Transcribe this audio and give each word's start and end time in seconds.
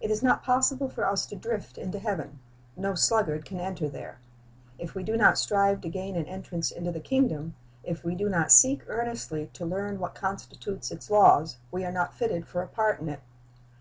It 0.00 0.10
is 0.10 0.24
not 0.24 0.42
possible 0.42 0.88
for 0.88 1.06
us 1.06 1.24
to 1.26 1.36
drift 1.36 1.78
into 1.78 2.00
heaven. 2.00 2.40
No 2.76 2.96
sluggard 2.96 3.44
can 3.44 3.60
enter 3.60 3.88
there. 3.88 4.18
If 4.76 4.96
we 4.96 5.04
do 5.04 5.16
not 5.16 5.38
strive 5.38 5.80
to 5.82 5.88
gain 5.88 6.16
an 6.16 6.26
entrance 6.26 6.72
into 6.72 6.90
the 6.90 6.98
kingdom, 6.98 7.54
if 7.84 8.02
we 8.02 8.16
do 8.16 8.28
not 8.28 8.50
seek 8.50 8.82
earnestly 8.88 9.50
to 9.52 9.64
learn 9.64 10.00
what 10.00 10.16
constitutes 10.16 10.90
its 10.90 11.10
laws, 11.12 11.58
we 11.70 11.84
are 11.84 11.92
not 11.92 12.12
fitted 12.12 12.44
for 12.44 12.60
a 12.60 12.66
part 12.66 12.98
in 12.98 13.08
it. 13.08 13.20